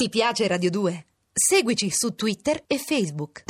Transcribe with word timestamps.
Ti 0.00 0.10
piace 0.10 0.46
Radio 0.46 0.70
2? 0.70 1.06
Seguici 1.32 1.90
su 1.90 2.14
Twitter 2.14 2.62
e 2.68 2.78
Facebook. 2.78 3.42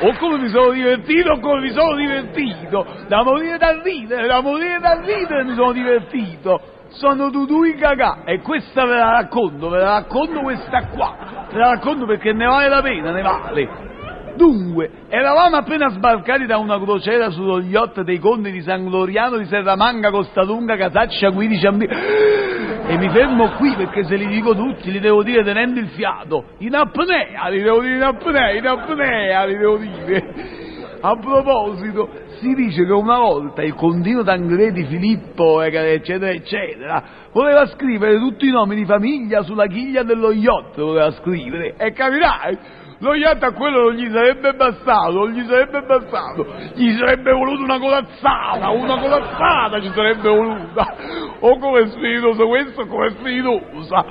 O 0.00 0.16
come 0.18 0.38
mi 0.38 0.48
sono 0.48 0.72
divertito, 0.72 1.38
come 1.38 1.60
mi 1.60 1.70
sono 1.70 1.94
divertito. 1.94 2.84
Da 3.06 3.22
morire 3.22 3.58
dal 3.58 3.80
ridere, 3.80 4.26
da 4.26 4.40
morire 4.40 4.80
dal 4.80 5.04
ridere 5.04 5.44
mi 5.44 5.54
sono 5.54 5.70
divertito. 5.70 6.75
Sono 6.96 7.28
Dudu 7.28 7.64
in 7.64 7.76
cagà 7.76 8.24
e 8.24 8.40
questa 8.40 8.86
ve 8.86 8.94
la 8.94 9.10
racconto, 9.10 9.68
ve 9.68 9.78
la 9.78 9.92
racconto 9.98 10.40
questa 10.40 10.86
qua. 10.86 11.46
Ve 11.50 11.58
la 11.58 11.70
racconto 11.72 12.06
perché 12.06 12.32
ne 12.32 12.46
vale 12.46 12.68
la 12.68 12.80
pena, 12.80 13.10
ne 13.12 13.22
vale. 13.22 13.68
Dunque, 14.36 14.90
eravamo 15.08 15.56
appena 15.56 15.88
sbarcati 15.90 16.46
da 16.46 16.56
una 16.58 16.78
crociera 16.78 17.30
sullo 17.30 17.60
yacht 17.60 18.00
dei 18.02 18.18
conti 18.18 18.50
di 18.50 18.62
San 18.62 18.86
Gloriano 18.86 19.36
di 19.36 19.44
Serramanga, 19.46 20.10
Costalunga, 20.10 20.76
Casaccia, 20.76 21.30
15 21.30 21.66
anni. 21.66 21.86
E 21.86 22.96
mi 22.96 23.10
fermo 23.10 23.50
qui 23.56 23.74
perché 23.74 24.04
se 24.04 24.16
li 24.16 24.26
dico 24.26 24.54
tutti 24.54 24.90
li 24.90 25.00
devo 25.00 25.22
dire 25.22 25.42
tenendo 25.42 25.80
il 25.80 25.88
fiato. 25.88 26.44
In 26.58 26.74
apnea, 26.74 27.48
li 27.48 27.60
devo 27.60 27.80
dire 27.80 27.96
in 27.96 28.02
apnea, 28.02 28.52
in 28.52 28.66
apnea, 28.66 29.44
li 29.44 29.56
devo 29.56 29.76
dire. 29.76 30.64
A 31.06 31.16
proposito, 31.18 32.08
si 32.40 32.52
dice 32.54 32.84
che 32.84 32.92
una 32.92 33.18
volta 33.18 33.62
il 33.62 33.74
contino 33.74 34.24
Tancredi 34.24 34.86
Filippo, 34.86 35.60
eccetera, 35.60 36.32
eccetera, 36.32 37.04
voleva 37.30 37.64
scrivere 37.66 38.18
tutti 38.18 38.48
i 38.48 38.50
nomi 38.50 38.74
di 38.74 38.84
famiglia 38.84 39.44
sulla 39.44 39.68
chiglia 39.68 40.02
dello 40.02 40.32
yacht, 40.32 40.74
voleva 40.74 41.12
scrivere. 41.12 41.76
E 41.76 41.92
capirai, 41.92 42.58
lo 42.98 43.14
yacht 43.14 43.40
a 43.44 43.52
quello 43.52 43.82
non 43.82 43.92
gli 43.92 44.10
sarebbe 44.10 44.54
bastato, 44.54 45.12
non 45.12 45.30
gli 45.30 45.44
sarebbe 45.44 45.80
bastato, 45.82 46.44
gli 46.74 46.90
sarebbe 46.96 47.30
voluta 47.30 47.62
una 47.62 47.78
corazzata, 47.78 48.70
una 48.70 48.98
corazzata 48.98 49.80
ci 49.80 49.92
sarebbe 49.94 50.28
voluta. 50.28 50.96
O 51.38 51.56
come 51.58 51.86
spiritoso 51.86 52.48
questo, 52.48 52.80
o 52.80 52.86
come 52.86 53.10
spiritosa. 53.10 54.04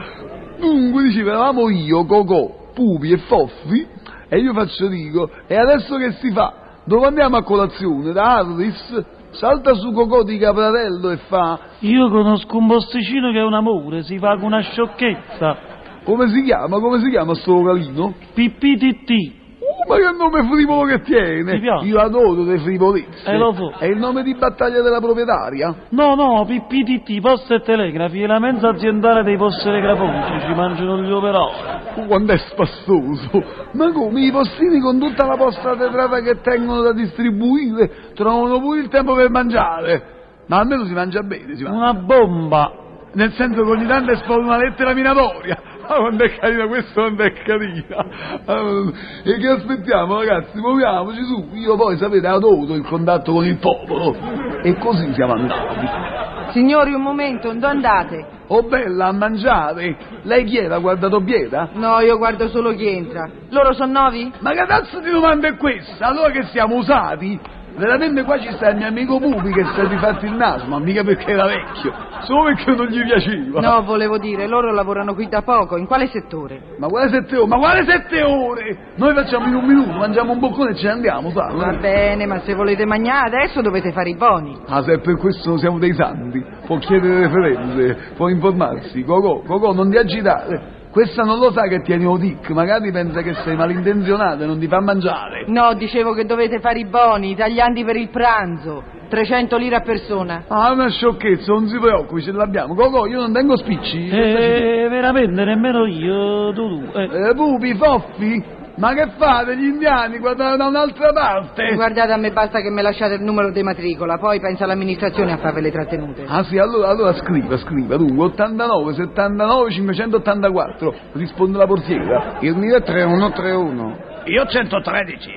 Dunque 0.59 1.03
diceva, 1.03 1.31
eravamo 1.31 1.69
io, 1.69 2.05
Cocò, 2.05 2.71
Pupi 2.73 3.11
e 3.11 3.17
Foffi, 3.17 3.85
e 4.29 4.37
io 4.37 4.53
faccio 4.53 4.87
dico, 4.87 5.29
e 5.45 5.57
adesso 5.57 5.97
che 5.97 6.13
si 6.13 6.31
fa? 6.31 6.63
Dove 6.85 7.07
andiamo 7.07 7.37
a 7.37 7.43
colazione? 7.43 8.11
Da 8.13 8.35
Harris? 8.37 9.03
Salta 9.31 9.73
su 9.73 9.91
Cocò 9.91 10.23
di 10.23 10.37
Capratello 10.37 11.09
e 11.09 11.17
fa, 11.27 11.59
Io 11.79 12.09
conosco 12.09 12.57
un 12.57 12.67
posticino 12.67 13.31
che 13.31 13.39
è 13.39 13.43
un 13.43 13.53
amore, 13.53 14.03
si 14.03 14.17
fa 14.17 14.35
con 14.35 14.45
una 14.45 14.61
sciocchezza. 14.61 15.57
come 16.05 16.29
si 16.29 16.43
chiama, 16.43 16.79
come 16.79 16.99
si 16.99 17.09
chiama 17.09 17.33
sto 17.33 17.53
localino? 17.53 18.13
PPTT. 18.33 19.43
Oh, 19.59 19.89
ma 19.89 19.95
che 19.97 20.15
nome 20.15 20.47
frivolo 20.47 20.85
che 20.85 21.01
tiene! 21.01 21.55
Io 21.83 21.99
adoro 21.99 22.43
le 22.43 22.59
frivolezze. 22.59 23.29
Eh, 23.29 23.37
lo 23.37 23.51
so. 23.53 23.73
È 23.77 23.85
il 23.85 23.97
nome 23.97 24.21
di 24.23 24.35
battaglia 24.35 24.81
della 24.81 24.99
proprietaria? 24.99 25.75
No, 25.89 26.15
no, 26.15 26.45
PPTT, 26.45 27.19
poste 27.19 27.55
e 27.55 27.61
telegrafi, 27.61 28.21
è 28.21 28.27
la 28.27 28.39
mensa 28.39 28.69
aziendale 28.69 29.23
dei 29.23 29.37
posti 29.37 29.63
telegrafici, 29.63 30.45
ci 30.47 30.53
mangiano 30.53 31.01
gli 31.01 31.11
operai. 31.11 31.74
Quando 32.03 32.33
è 32.33 32.37
spassoso! 32.37 33.43
Ma 33.71 33.91
come 33.91 34.21
i 34.21 34.31
postini 34.31 34.79
con 34.79 34.99
tutta 34.99 35.25
la 35.25 35.37
posta 35.37 35.75
tetrata 35.75 36.19
che 36.21 36.41
tengono 36.41 36.81
da 36.81 36.91
distribuire 36.91 38.11
trovano 38.13 38.59
pure 38.59 38.81
il 38.81 38.89
tempo 38.89 39.13
per 39.15 39.29
mangiare? 39.29 40.13
Ma 40.47 40.57
almeno 40.57 40.85
si 40.85 40.93
mangia 40.93 41.21
bene, 41.21 41.55
si 41.55 41.63
mangia. 41.63 41.77
Una 41.77 41.93
bomba. 41.93 42.71
Nel 43.13 43.31
senso 43.31 43.63
che 43.63 43.69
ogni 43.69 43.87
tanto 43.87 44.11
esplode 44.11 44.43
una 44.43 44.57
lettera 44.57 44.93
minatoria. 44.93 45.57
Ah, 45.87 45.97
quando 45.97 46.23
è 46.23 46.35
carina, 46.35 46.67
questa 46.67 47.01
quando 47.01 47.23
è 47.23 47.31
carina. 47.31 48.05
Ah, 48.45 48.91
e 49.23 49.37
che 49.37 49.47
aspettiamo, 49.47 50.17
ragazzi? 50.17 50.57
Muoviamoci 50.57 51.23
su. 51.23 51.49
Io 51.53 51.75
poi, 51.75 51.95
sapete, 51.97 52.27
adoro 52.27 52.73
il 52.73 52.85
contatto 52.85 53.31
con 53.31 53.45
il 53.45 53.57
popolo. 53.57 54.15
E 54.63 54.77
così 54.79 55.13
siamo 55.13 55.33
andati. 55.33 56.51
Signori, 56.51 56.93
un 56.93 57.01
momento, 57.01 57.53
dove 57.53 57.67
andate? 57.67 58.34
Oh 58.47 58.63
bella, 58.63 59.07
a 59.07 59.11
mangiare. 59.11 59.97
Lei 60.23 60.43
chi 60.43 60.57
era? 60.57 60.75
Ha 60.75 60.79
guardato 60.79 61.21
Pieta? 61.21 61.69
No, 61.73 61.99
io 61.99 62.17
guardo 62.17 62.47
solo 62.49 62.73
chi 62.73 62.87
entra. 62.87 63.29
Loro 63.49 63.73
sono 63.73 63.91
novi? 63.91 64.31
Ma 64.39 64.51
che 64.51 64.65
cazzo 64.65 64.99
di 64.99 65.09
domanda 65.09 65.47
è 65.47 65.55
questa? 65.55 66.05
Allora 66.05 66.31
che 66.31 66.43
siamo 66.51 66.75
usati? 66.75 67.39
Veramente 67.77 68.23
qua 68.23 68.39
ci 68.39 68.49
sta 68.53 68.69
il 68.69 68.77
mio 68.77 68.87
amico 68.87 69.19
Pupi 69.19 69.51
che 69.51 69.63
si 69.73 69.79
è 69.79 69.87
rifatto 69.87 70.25
il 70.25 70.33
naso, 70.33 70.65
ma 70.65 70.79
mica 70.79 71.03
perché 71.03 71.31
era 71.31 71.45
vecchio, 71.45 71.93
solo 72.21 72.45
perché 72.45 72.73
non 72.73 72.85
gli 72.87 73.03
piaceva. 73.03 73.59
No, 73.59 73.83
volevo 73.83 74.17
dire, 74.17 74.47
loro 74.47 74.71
lavorano 74.71 75.13
qui 75.13 75.27
da 75.27 75.41
poco. 75.41 75.75
In 75.77 75.85
quale 75.85 76.07
settore? 76.07 76.75
Ma 76.77 76.87
quale 76.87 77.09
sette 77.09 77.35
ore? 77.35 77.47
Ma 77.47 77.57
quale 77.57 77.83
sette 77.85 78.23
ore? 78.23 78.77
Noi 78.95 79.13
facciamo 79.13 79.47
in 79.47 79.55
un 79.55 79.65
minuto, 79.65 79.91
mangiamo 79.91 80.31
un 80.31 80.39
boccone 80.39 80.71
e 80.71 80.75
ce 80.75 80.85
ne 80.85 80.91
andiamo, 80.91 81.31
sa? 81.31 81.51
Va 81.53 81.73
bene, 81.73 82.25
ma 82.25 82.39
se 82.39 82.53
volete 82.53 82.85
mangiare 82.85 83.35
adesso 83.35 83.61
dovete 83.61 83.91
fare 83.91 84.09
i 84.09 84.15
boni. 84.15 84.57
Ah, 84.67 84.81
se 84.81 84.93
è 84.93 84.99
per 84.99 85.17
questo 85.17 85.57
siamo 85.57 85.77
dei 85.77 85.93
santi, 85.93 86.43
può 86.65 86.77
chiedere 86.77 87.27
referenze, 87.27 88.13
può 88.15 88.29
informarsi. 88.29 89.03
Cocò, 89.03 89.41
Cocò, 89.41 89.73
non 89.73 89.89
ti 89.89 89.97
agitare. 89.97 90.74
Questa 90.95 91.23
non 91.23 91.39
lo 91.39 91.51
sa 91.51 91.63
che 91.63 91.81
tieni 91.81 92.05
Odic, 92.05 92.51
magari 92.51 92.89
pensa 92.89 93.21
che 93.21 93.33
sei 93.43 93.57
malintenzionato 93.57 94.43
e 94.43 94.45
non 94.45 94.57
ti 94.57 94.67
fa 94.69 94.79
mangiare. 94.79 95.43
No, 95.47 95.73
dicevo 95.73 96.13
che 96.13 96.23
dovete 96.23 96.61
fare 96.61 96.79
i 96.79 96.85
boni, 96.85 97.31
i 97.31 97.35
taglianti 97.35 97.83
per 97.83 97.97
il 97.97 98.07
pranzo. 98.07 98.81
300 99.09 99.57
lire 99.57 99.75
a 99.75 99.81
persona. 99.81 100.45
Ah, 100.47 100.71
una 100.71 100.87
sciocchezza, 100.87 101.51
non 101.51 101.67
si 101.67 101.77
preoccupi, 101.79 102.21
ce 102.21 102.31
l'abbiamo. 102.31 102.75
Cocò, 102.75 103.07
io 103.07 103.19
non 103.19 103.33
tengo 103.33 103.57
spicci. 103.57 104.07
Eh, 104.07 104.87
veramente, 104.89 105.43
nemmeno 105.43 105.85
io, 105.85 106.53
tu, 106.53 106.79
tu. 106.79 106.97
Eh. 106.97 107.09
Eh, 107.29 107.33
pupi, 107.35 107.75
foffi? 107.75 108.43
Ma 108.77 108.93
che 108.93 109.11
fate, 109.17 109.55
gli 109.55 109.67
indiani? 109.67 110.17
Guardate 110.17 110.57
da 110.57 110.67
un'altra 110.67 111.13
parte. 111.13 111.73
Guardate, 111.75 112.11
a 112.11 112.17
me 112.17 112.31
basta 112.31 112.59
che 112.59 112.69
mi 112.69 112.81
lasciate 112.81 113.13
il 113.15 113.21
numero 113.21 113.51
di 113.51 113.63
matricola, 113.63 114.17
poi 114.17 114.39
pensa 114.39 114.65
l'amministrazione 114.65 115.31
a 115.31 115.37
farvi 115.37 115.61
le 115.61 115.71
trattenute. 115.71 116.25
Ah 116.27 116.43
sì, 116.43 116.57
allora, 116.57 116.89
allora 116.89 117.13
scriva, 117.13 117.57
scriva, 117.57 117.95
dunque, 117.95 118.25
89, 118.25 118.93
79, 118.93 119.71
584, 119.71 120.93
risponde 121.13 121.57
la 121.57 121.67
portiera. 121.67 122.37
Il 122.41 122.55
mio 122.57 122.75
è 122.75 122.81
3131. 122.81 123.97
Io 124.25 124.45
113. 124.45 125.31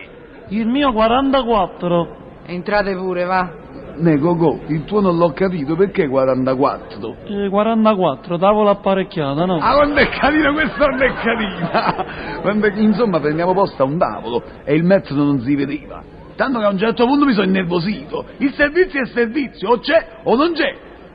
Il 0.49 0.67
mio 0.67 0.93
44. 0.93 2.17
Entrate 2.47 2.95
pure, 2.97 3.25
va. 3.25 3.58
Ne, 3.99 4.19
Cocò, 4.19 4.59
il 4.69 4.85
tuo 4.85 5.01
non 5.01 5.17
l'ho 5.17 5.33
capito, 5.33 5.75
perché 5.75 6.09
44? 6.09 7.17
Eh, 7.27 7.49
44, 7.49 8.39
tavola 8.39 8.71
apparecchiata, 8.71 9.45
no? 9.45 9.59
Ah, 9.61 9.75
quando 9.77 9.97
è 9.97 10.09
carina, 10.09 10.53
questa 10.53 10.87
non 10.87 11.03
è 11.03 11.13
carina! 11.15 12.43
È- 12.43 12.81
insomma, 12.81 13.21
prendiamo 13.21 13.53
posto 13.55 13.83
a 13.83 13.87
un 13.87 13.99
tavolo 13.99 14.43
e 14.65 14.75
il 14.75 14.85
metodo 14.85 15.25
non 15.25 15.41
si 15.41 15.55
vedeva. 15.55 16.03
Tanto 16.37 16.61
che 16.61 16.65
a 16.65 16.69
un 16.69 16.79
certo 16.79 17.05
punto 17.07 17.25
mi 17.25 17.33
sono 17.33 17.47
innervosito. 17.47 18.25
Il 18.39 18.53
servizio 18.55 19.03
è 19.03 19.07
servizio, 19.07 19.71
o 19.71 19.79
c'è 19.81 20.07
o 20.23 20.37
non 20.37 20.53
c'è. 20.53 20.75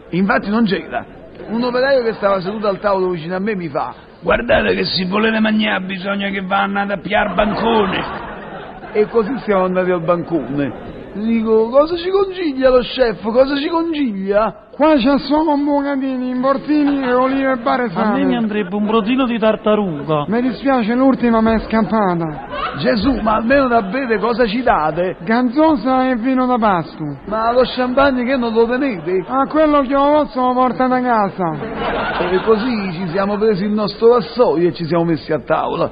Infatti 0.10 0.50
non 0.50 0.66
c'era. 0.66 1.06
Un 1.48 1.64
operaio 1.64 2.04
che 2.04 2.14
stava 2.14 2.42
seduto 2.42 2.68
al 2.68 2.80
tavolo 2.80 3.10
vicino 3.10 3.36
a 3.36 3.40
me 3.40 3.56
mi 3.56 3.68
fa 3.68 3.94
Guardate 4.24 4.74
che 4.74 4.86
se 4.86 5.06
volete 5.06 5.40
mangiare 5.42 5.84
bisogna 5.84 6.30
che 6.30 6.42
vanno 6.42 6.80
a 6.80 6.98
piar 6.98 7.34
bancone. 7.34 8.32
E 8.94 9.08
così 9.08 9.38
siamo 9.40 9.66
andati 9.66 9.92
al 9.92 10.02
bancone. 10.02 10.93
Dico, 11.14 11.70
cosa 11.70 11.96
ci 11.96 12.10
consiglia 12.10 12.70
lo 12.70 12.80
chef? 12.80 13.22
Cosa 13.22 13.56
ci 13.58 13.68
consiglia? 13.70 14.56
Qua 14.72 14.96
c'è 14.96 15.20
solo 15.20 15.56
bucatini, 15.56 16.30
importini 16.30 17.04
e 17.04 17.14
olive 17.14 17.52
A 17.52 17.56
me 17.56 17.58
mi 17.58 17.64
baresane. 17.64 18.36
andrebbe 18.36 18.76
un 18.76 18.86
brodino 18.88 19.26
di 19.28 19.38
tartaruga. 19.38 20.26
Mi 20.28 20.42
dispiace, 20.42 20.96
l'ultima 20.96 21.42
mi 21.42 21.54
è 21.54 21.60
scappata. 21.60 22.52
Gesù, 22.80 23.20
ma 23.22 23.34
almeno 23.36 23.68
da 23.68 23.84
bere 23.84 24.18
cosa 24.18 24.48
ci 24.48 24.64
date? 24.64 25.18
Ganzosa 25.22 26.10
e 26.10 26.16
vino 26.16 26.48
da 26.48 26.58
pasto. 26.58 27.04
Ma 27.28 27.52
lo 27.52 27.62
champagne 27.64 28.24
che 28.24 28.36
non 28.36 28.52
lo 28.52 28.66
tenete? 28.66 29.24
A 29.28 29.46
quello 29.46 29.82
che 29.82 29.96
ho 29.96 30.24
posto 30.24 30.42
lo 30.42 30.54
portate 30.54 30.94
a 30.96 31.02
casa. 31.02 32.32
E 32.32 32.42
così 32.42 32.92
ci 32.94 33.08
siamo 33.10 33.38
presi 33.38 33.66
il 33.66 33.72
nostro 33.74 34.08
vassoio 34.10 34.70
e 34.70 34.74
ci 34.74 34.86
siamo 34.86 35.04
messi 35.04 35.32
a 35.32 35.40
tavola. 35.40 35.92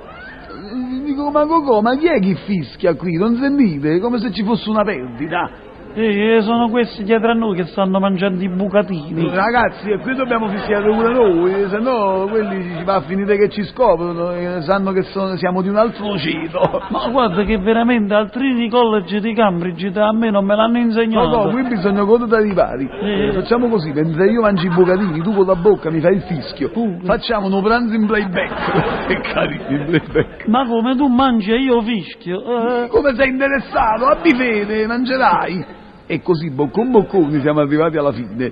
Dico, 1.12 1.30
ma 1.30 1.46
Cocò, 1.46 1.82
ma 1.82 1.98
chi 1.98 2.08
è 2.08 2.20
che 2.20 2.36
fischia 2.36 2.96
qui? 2.96 3.18
Non 3.18 3.36
sentite? 3.36 4.00
Come 4.00 4.18
se 4.20 4.32
ci 4.32 4.44
fosse 4.44 4.70
una 4.70 4.84
perdita. 4.84 5.71
Eh, 5.94 6.40
sono 6.42 6.70
questi 6.70 7.04
dietro 7.04 7.32
a 7.32 7.34
noi 7.34 7.56
che 7.56 7.66
stanno 7.66 8.00
mangiando 8.00 8.44
i 8.44 8.50
bucatini. 8.50 9.30
Ragazzi, 9.30 9.90
qui 10.02 10.16
dobbiamo 10.16 10.48
fischiare 10.48 10.90
pure 10.92 11.14
noi, 11.14 11.68
se 11.70 11.78
no 11.80 12.28
quelli 12.30 12.76
ci 12.78 12.84
va 12.84 12.96
a 12.96 13.02
finire 13.02 13.38
che 13.38 13.50
ci 13.50 13.64
scoprono 13.64 14.32
e 14.32 14.62
sanno 14.62 14.92
che 14.92 15.04
sono- 15.04 15.36
siamo 15.36 15.62
di 15.62 15.70
un 15.70 15.76
altro 15.76 16.18
ceto. 16.18 16.60
Ma 16.90 17.08
guarda 17.10 17.44
che 17.44 17.58
veramente 17.58 18.14
al 18.14 18.30
Trinity 18.32 18.70
College 18.70 19.20
di 19.20 19.34
Cambridge 19.34 19.92
a 20.00 20.14
me 20.14 20.30
non 20.32 20.46
me 20.46 20.56
l'hanno 20.56 20.78
No, 20.78 20.84
insegnato. 20.86 21.44
no, 21.46 21.50
qui 21.52 21.64
bisogna 21.64 22.04
contare 22.06 22.48
i 22.48 22.54
pari. 22.54 22.88
Eh. 23.02 23.32
Facciamo 23.34 23.68
così, 23.68 23.92
mentre 23.92 24.30
io 24.32 24.42
mangio 24.42 24.68
i 24.68 24.70
bucatini, 24.70 25.22
tu 25.22 25.34
con 25.34 25.46
la 25.46 25.56
bocca 25.56 25.90
mi 25.92 26.00
fai 26.00 26.16
il 26.16 26.22
fischio. 26.22 26.70
Pure. 26.70 27.00
Facciamo 27.04 27.48
un 27.54 27.62
pranzo 27.62 27.94
in 27.96 28.06
playback. 28.08 29.06
che 29.08 29.20
carini 29.34 29.76
in 29.76 29.86
playback. 29.88 30.48
Ma 30.48 30.66
come 30.66 30.96
tu 30.96 31.08
mangi 31.08 31.52
e 31.52 31.58
io 31.60 31.82
fischio? 31.82 32.40
Eh, 32.84 32.88
Come 32.88 33.14
sei 33.16 33.30
interessato? 33.30 34.06
Abbi 34.06 34.34
fede, 34.36 34.88
mangerai. 34.88 35.80
E 36.12 36.22
così, 36.22 36.50
boccon 36.50 36.92
bocconi, 36.92 37.40
siamo 37.40 37.62
arrivati 37.62 37.96
alla 37.96 38.12
fine. 38.12 38.52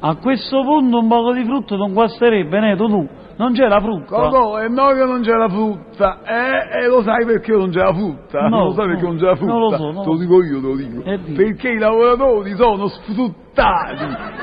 a 0.00 0.14
questo 0.14 0.62
punto 0.62 0.98
un 1.00 1.08
poco 1.08 1.32
di 1.32 1.42
frutto 1.42 1.74
non 1.74 1.92
guasterebbe, 1.92 2.60
Neto 2.60 2.86
tu. 2.86 3.08
Non 3.36 3.52
c'è 3.52 3.66
la 3.66 3.80
frutta? 3.80 4.14
Cocò, 4.14 4.60
e 4.60 4.68
no 4.68 4.86
che 4.88 5.04
non 5.04 5.22
c'è 5.22 5.32
la 5.32 5.48
frutta, 5.48 6.20
eh, 6.22 6.84
e 6.84 6.86
lo 6.86 7.02
sai 7.02 7.24
perché 7.24 7.52
non 7.52 7.70
c'è 7.70 7.80
la 7.80 7.92
frutta? 7.92 8.48
No, 8.48 8.66
lo 8.66 8.72
sai 8.74 8.86
perché 8.86 9.02
no, 9.02 9.08
non 9.08 9.16
c'è 9.18 9.24
la 9.24 9.34
frutta? 9.34 9.52
non 9.52 9.60
lo 9.60 9.76
so, 9.76 9.90
no. 9.90 10.02
Te 10.02 10.08
lo 10.08 10.16
dico 10.18 10.42
io, 10.44 10.60
te 10.60 10.66
lo 10.66 10.76
dico. 10.76 11.02
Eh, 11.02 11.18
di. 11.18 11.32
Perché 11.32 11.68
i 11.70 11.78
lavoratori 11.78 12.54
sono 12.54 12.86
sfruttati, 12.86 13.47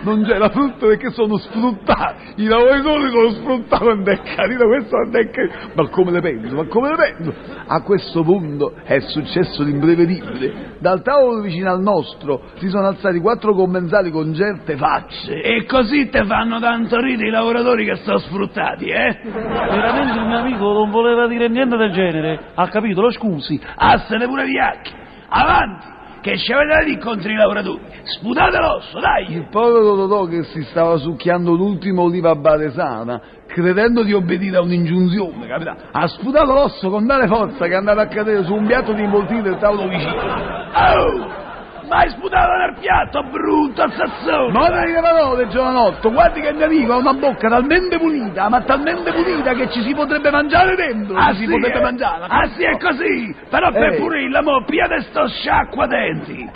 non 0.01 0.23
c'è 0.23 0.37
la 0.37 0.49
frutta 0.49 0.87
perché 0.87 1.09
sono 1.11 1.37
sfruttati, 1.37 2.33
i 2.35 2.45
lavoratori 2.45 3.09
sono 3.09 3.29
sfruttati 3.29 3.83
quando 3.83 4.11
è 4.11 4.21
carino, 4.21 4.67
questo 4.67 4.89
quando 4.89 5.17
è 5.17 5.29
carino. 5.29 5.55
Ma 5.73 5.89
come 5.89 6.11
le 6.11 6.21
penso, 6.21 6.55
ma 6.55 6.65
come 6.67 6.89
le 6.89 6.95
penso? 6.95 7.33
A 7.67 7.81
questo 7.81 8.23
punto 8.23 8.73
è 8.83 8.99
successo 8.99 9.63
l'imprevedibile. 9.63 10.77
Dal 10.79 11.01
tavolo 11.01 11.41
vicino 11.41 11.71
al 11.71 11.81
nostro 11.81 12.41
si 12.57 12.69
sono 12.69 12.87
alzati 12.87 13.19
quattro 13.19 13.53
commensali 13.53 14.11
con 14.11 14.33
certe 14.33 14.75
facce. 14.75 15.41
E 15.41 15.65
così 15.65 16.09
te 16.09 16.25
fanno 16.25 16.59
tanto 16.59 16.99
ridere 16.99 17.29
i 17.29 17.31
lavoratori 17.31 17.85
che 17.85 17.95
sono 17.97 18.17
sfruttati, 18.17 18.85
eh? 18.85 19.19
Veramente 19.23 20.19
il 20.19 20.25
mio 20.25 20.37
amico 20.37 20.73
non 20.73 20.91
voleva 20.91 21.27
dire 21.27 21.47
niente 21.47 21.77
del 21.77 21.91
genere. 21.91 22.51
Ha 22.53 22.67
capito, 22.67 23.01
lo 23.01 23.11
scusi. 23.11 23.59
Assene 23.75 24.25
pure 24.27 24.45
viacchi. 24.45 24.91
Avanti, 25.27 25.87
che 26.25 26.39
ci 26.39 26.51
avete 26.51 26.85
dire 26.85 26.97
contro 26.97 27.29
i 27.29 27.35
lavoratori. 27.35 27.81
Sputate 28.01 28.57
l'osso, 28.57 28.99
dai! 28.99 29.31
Il 29.31 29.47
povero 29.51 29.95
Totò 29.95 30.25
che 30.25 30.41
si 30.45 30.63
stava 30.63 30.97
succhiando 30.97 31.53
l'ultima 31.53 32.01
oliva 32.01 32.33
baresana, 32.33 33.21
credendo 33.45 34.01
di 34.01 34.11
obbedire 34.11 34.57
a 34.57 34.61
un'ingiunzione, 34.61 35.45
capita? 35.45 35.75
Ha 35.91 36.07
sputato 36.07 36.51
l'osso 36.51 36.89
con 36.89 37.05
tale 37.05 37.27
forza 37.27 37.67
che 37.67 37.73
è 37.73 37.75
andato 37.75 37.99
a 37.99 38.07
cadere 38.07 38.43
su 38.43 38.55
un 38.55 38.65
piatto 38.65 38.93
di 38.93 39.03
involtini 39.03 39.43
del 39.43 39.59
tavolo 39.59 39.87
vicino. 39.87 40.13
Oh! 40.13 41.44
Ma 41.87 41.97
hai 41.97 42.09
sputato 42.09 42.51
nel 42.53 42.75
piatto, 42.79 43.23
brutto 43.29 43.83
assassone! 43.83 44.51
Ma 44.51 44.67
non 44.69 44.85
dire 44.85 45.01
parole, 45.01 45.47
giovanotto, 45.49 46.11
guardi 46.11 46.41
che 46.41 46.49
il 46.49 46.55
mio 46.55 46.65
amico 46.65 46.93
ha 46.93 46.97
una 46.97 47.13
bocca 47.13 47.47
talmente 47.47 47.97
pulita, 47.99 48.49
ma 48.49 48.61
talmente 48.61 49.11
pulita 49.13 49.53
che 49.53 49.69
ci 49.69 49.81
si 49.81 49.93
potrebbe 49.93 50.31
mangiare 50.31 50.75
dentro, 50.75 51.15
Ah, 51.15 51.33
si 51.33 51.45
sì, 51.45 51.47
potrebbe 51.47 51.77
eh? 51.77 51.81
mangiare. 51.81 52.25
Ah 52.27 52.47
sì, 52.55 52.63
è 52.63 52.77
così! 52.79 53.35
Però 53.49 53.71
per 53.71 53.93
Ehi. 53.93 54.29
mo, 54.41 54.63
piede 54.65 55.01
sto 55.01 55.27
sciacqua 55.27 55.85
denti! 55.85 56.49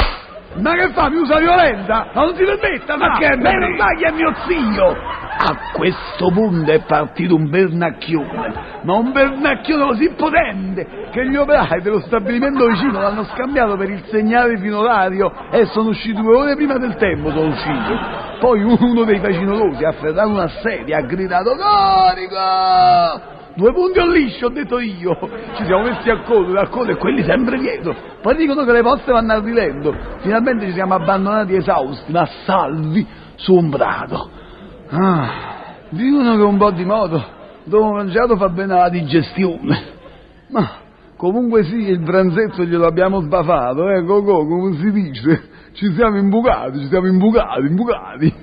Ma 0.55 0.73
che 0.73 0.89
fa, 0.89 1.09
mi 1.09 1.17
usa 1.17 1.37
violenza? 1.37 2.07
Ma 2.11 2.23
non 2.23 2.35
si 2.35 2.43
permetta, 2.43 2.97
Ma 2.97 3.17
che 3.19 3.29
me 3.35 3.35
me 3.37 3.53
non 3.59 3.77
tagli 3.77 4.05
a 4.05 4.11
mio 4.11 4.33
zio! 4.47 4.97
A 5.41 5.71
questo 5.71 6.30
punto 6.31 6.69
è 6.69 6.81
partito 6.81 7.33
un 7.33 7.50
bernacchione, 7.50 8.81
ma 8.83 8.95
un 8.95 9.13
bernacchione 9.13 9.86
così 9.86 10.09
potente 10.09 11.07
che 11.12 11.30
gli 11.30 11.38
operai 11.38 11.81
dello 11.81 12.01
stabilimento 12.01 12.68
vicino 12.68 13.00
l'hanno 13.00 13.24
scambiato 13.24 13.77
per 13.77 13.89
il 13.89 14.03
segnale 14.09 14.57
fino 14.57 14.80
orario 14.80 15.31
e 15.50 15.63
sono 15.68 15.91
usciti 15.91 16.21
due 16.21 16.36
ore 16.36 16.56
prima 16.56 16.77
del 16.77 16.97
tempo, 16.97 17.30
sono 17.30 17.51
usciti. 17.51 17.94
Poi 18.41 18.62
uno 18.63 19.06
dei 19.06 19.19
facinorosi 19.19 19.81
ha 19.86 19.89
afferrato 19.89 20.27
una 20.27 20.50
sedia 20.62 20.97
e 20.97 21.00
ha 21.00 21.06
gridato 21.06 21.56
Corico! 21.56 23.38
Due 23.53 23.74
punti 23.74 24.00
al 24.00 24.09
liscio, 24.09 24.47
ho 24.47 24.50
detto 24.50 24.77
io. 24.80 25.18
Ci 25.56 25.63
siamo 25.63 25.83
messi 25.83 26.09
a 26.09 26.21
correre, 26.24 26.59
a 26.59 26.68
correre 26.68 26.94
e 26.94 26.97
quelli 26.97 27.24
sempre 27.24 27.57
dietro. 27.59 27.95
Poi 28.21 28.36
dicono 28.36 28.65
che 28.65 28.74
le 28.74 28.81
poste 28.81 29.13
vanno 29.13 29.31
al 29.31 29.41
rilento. 29.41 29.95
Finalmente 30.19 30.65
ci 30.65 30.74
siamo 30.74 30.95
abbandonati 30.95 31.56
esausti, 31.56 32.12
ma 32.12 32.27
salvi, 32.44 33.07
su 33.36 33.53
un 33.53 33.69
prato. 33.69 34.38
Ah, 34.91 35.75
dicono 35.89 36.36
che 36.36 36.41
un 36.41 36.57
po' 36.57 36.71
di 36.71 36.83
moto, 36.83 37.24
dopo 37.65 37.91
mangiato, 37.91 38.36
fa 38.38 38.50
bene 38.50 38.74
alla 38.74 38.89
digestione. 38.89 39.97
Ma 40.50 40.68
comunque 41.15 41.63
sì, 41.63 41.75
il 41.75 42.01
pranzetto 42.01 42.63
glielo 42.63 42.88
abbiamo 42.88 43.21
sbafato, 43.21 43.88
eh, 43.89 44.03
Coco, 44.03 44.47
come 44.47 44.77
si 44.77 44.91
dice? 44.91 45.57
Ci 45.74 45.94
siamo 45.94 46.18
imbucati, 46.18 46.80
ci 46.80 46.88
siamo 46.88 47.07
imbucati, 47.07 47.68
imbucati. 47.68 48.33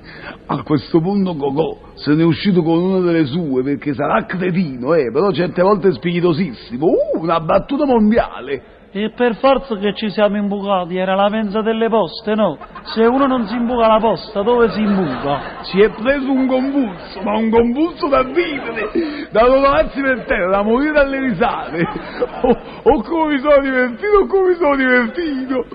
A 0.45 0.63
questo 0.63 1.01
punto 1.01 1.35
Cocò 1.35 1.77
se 1.95 2.13
ne 2.15 2.21
è 2.21 2.25
uscito 2.25 2.63
con 2.63 2.77
una 2.79 2.99
delle 2.99 3.25
sue 3.25 3.61
perché 3.63 3.93
sarà 3.93 4.25
cretino, 4.25 4.93
eh, 4.93 5.11
però 5.11 5.31
certe 5.31 5.61
volte 5.61 5.89
è 5.89 5.91
spiritosissimo. 5.91 6.85
Uh, 6.85 7.21
una 7.21 7.41
battuta 7.41 7.85
mondiale. 7.85 8.75
E 8.91 9.11
per 9.15 9.35
forza 9.35 9.75
che 9.75 9.93
ci 9.93 10.09
siamo 10.09 10.37
imbucati, 10.37 10.95
era 10.95 11.13
la 11.13 11.27
mensa 11.29 11.61
delle 11.61 11.89
poste, 11.89 12.35
no? 12.35 12.57
Se 12.83 13.03
uno 13.03 13.27
non 13.27 13.45
si 13.45 13.55
imbuca 13.55 13.85
la 13.85 13.99
posta, 13.99 14.41
dove 14.41 14.69
si 14.69 14.79
imbuca? 14.79 15.63
Si 15.63 15.81
è 15.81 15.89
preso 15.89 16.31
un 16.31 16.47
convulso, 16.47 17.21
ma 17.21 17.37
un 17.37 17.49
convulso 17.49 18.07
da 18.07 18.23
vivere, 18.23 19.27
da 19.29 19.41
rotolarsi 19.41 20.01
per 20.01 20.23
terra, 20.25 20.51
da 20.51 20.63
morire 20.63 20.93
dalle 20.93 21.19
risate. 21.19 21.85
Oh, 22.41 22.57
oh 22.83 23.01
come 23.03 23.33
mi 23.33 23.39
sono 23.39 23.61
divertito, 23.61 24.17
oh 24.21 24.27
come 24.27 24.49
mi 24.49 24.55
sono 24.55 24.75
divertito, 24.77 25.65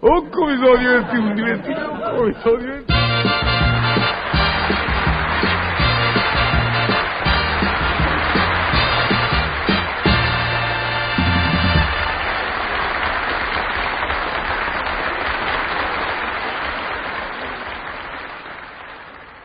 oh 0.00 0.28
come 0.30 0.52
mi 0.52 0.64
sono 0.64 0.76
divertito, 0.76 1.32
divertito, 1.32 1.88
come 2.14 2.26
mi 2.28 2.34
sono 2.40 2.56
divertito. 2.56 2.99